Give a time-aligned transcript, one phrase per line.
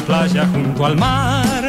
[0.00, 1.64] playa junto al mar.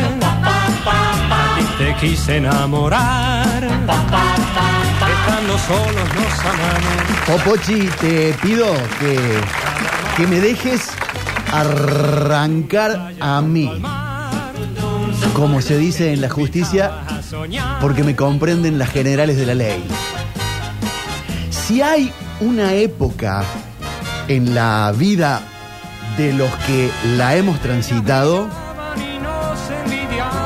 [1.78, 3.64] Te quise enamorar.
[3.64, 7.02] Estando solos nos amamos.
[7.28, 8.68] Popochi, te pido
[9.00, 9.18] que,
[10.18, 10.90] que me dejes
[11.52, 13.70] arrancar a mí,
[15.34, 16.92] como se dice en la justicia,
[17.82, 19.84] porque me comprenden las generales de la ley.
[21.50, 23.44] Si hay una época
[24.28, 25.42] en la vida
[26.18, 28.48] de los que la hemos transitado,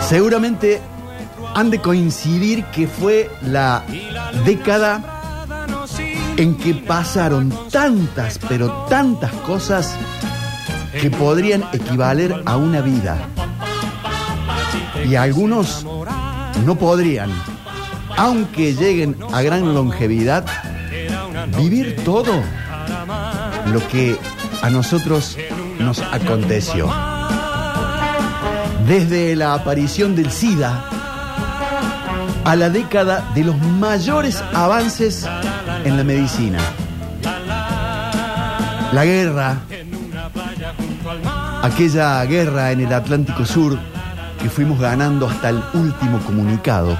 [0.07, 0.81] seguramente
[1.53, 3.83] han de coincidir que fue la
[4.43, 5.01] década
[6.37, 9.95] en que pasaron tantas, pero tantas cosas
[10.99, 13.17] que podrían equivaler a una vida.
[15.07, 15.85] Y algunos
[16.65, 17.29] no podrían,
[18.17, 20.45] aunque lleguen a gran longevidad,
[21.57, 22.33] vivir todo
[23.71, 24.17] lo que
[24.61, 25.37] a nosotros
[25.79, 26.89] nos aconteció.
[28.87, 30.85] Desde la aparición del SIDA
[32.43, 35.27] a la década de los mayores avances
[35.83, 36.59] en la medicina.
[38.93, 39.57] La guerra,
[41.63, 43.77] aquella guerra en el Atlántico Sur
[44.39, 46.95] que fuimos ganando hasta el último comunicado.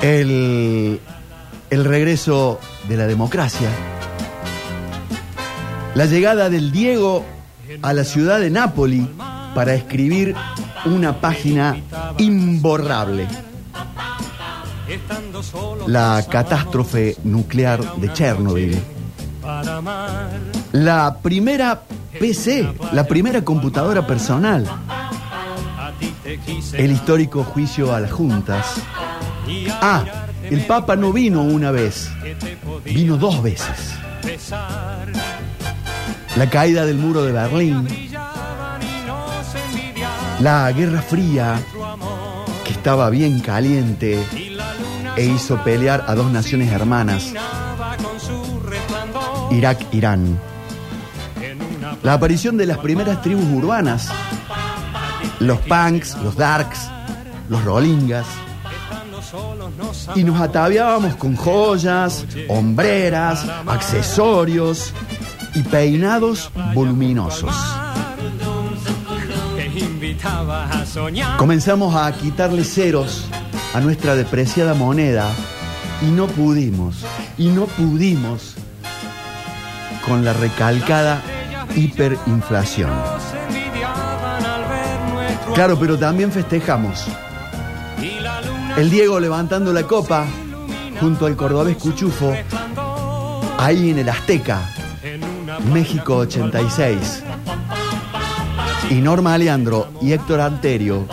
[0.00, 1.00] El,
[1.70, 3.68] el regreso de la democracia.
[5.94, 7.24] La llegada del Diego
[7.82, 9.08] a la ciudad de Nápoli
[9.54, 10.34] para escribir
[10.84, 11.76] una página
[12.18, 13.26] imborrable.
[15.86, 18.80] La catástrofe nuclear de Chernobyl.
[20.72, 21.82] La primera
[22.18, 24.66] PC, la primera computadora personal.
[26.72, 28.76] El histórico juicio a las juntas.
[29.80, 30.04] Ah,
[30.44, 32.10] el Papa no vino una vez,
[32.84, 33.94] vino dos veces.
[36.36, 37.86] La caída del muro de Berlín,
[40.40, 41.60] la Guerra Fría,
[42.64, 44.24] que estaba bien caliente
[45.16, 47.32] e hizo pelear a dos naciones hermanas.
[49.50, 50.38] Irak-Irán.
[52.02, 54.08] La aparición de las primeras tribus urbanas,
[55.40, 56.88] los punks, los darks,
[57.48, 58.26] los nos
[60.14, 64.92] y nos ataviábamos con joyas, hombreras, accesorios
[65.54, 67.54] y peinados voluminosos.
[71.38, 73.26] Comenzamos a quitarle ceros
[73.74, 75.30] a nuestra depreciada moneda
[76.02, 77.04] y no pudimos,
[77.38, 78.54] y no pudimos
[80.06, 81.22] con la recalcada
[81.76, 82.90] hiperinflación.
[85.54, 87.06] Claro, pero también festejamos.
[88.76, 90.24] El Diego levantando la copa
[91.00, 92.34] junto al cordobés Cuchufo,
[93.58, 94.60] ahí en el Azteca,
[95.72, 97.22] México 86.
[98.90, 101.06] Y Norma Aleandro y Héctor Anterio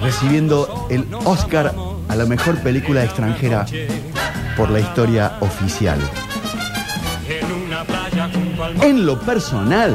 [0.00, 1.74] recibiendo el Oscar
[2.08, 3.64] a la mejor película extranjera
[4.56, 5.98] por la historia oficial.
[8.82, 9.94] en lo personal,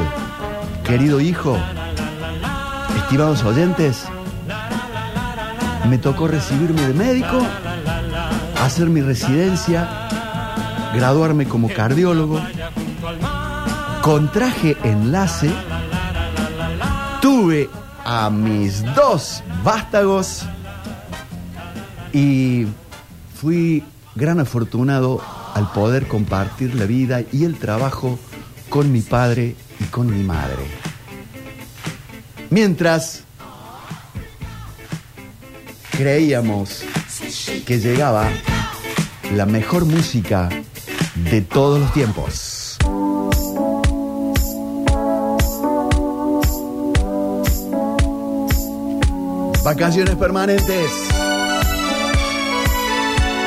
[0.84, 1.58] querido hijo,
[2.96, 4.04] estimados oyentes,
[5.88, 7.46] me tocó recibirme de médico,
[8.62, 10.07] hacer mi residencia,
[10.94, 12.40] graduarme como cardiólogo,
[14.02, 15.50] contraje enlace,
[17.20, 17.68] tuve
[18.04, 20.44] a mis dos vástagos
[22.12, 22.66] y
[23.40, 23.84] fui
[24.14, 25.20] gran afortunado
[25.54, 28.18] al poder compartir la vida y el trabajo
[28.68, 30.64] con mi padre y con mi madre.
[32.50, 33.24] Mientras
[35.90, 36.82] creíamos
[37.66, 38.28] que llegaba
[39.34, 40.48] la mejor música
[41.24, 42.76] de todos los tiempos.
[49.64, 50.90] Vacaciones permanentes.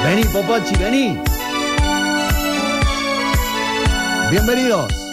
[0.03, 1.19] Vení, Popochi, vení.
[4.29, 5.10] Bienvenidos.